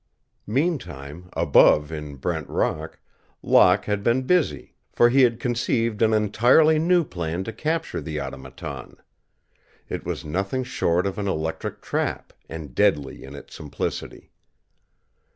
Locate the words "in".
1.91-2.15, 13.23-13.35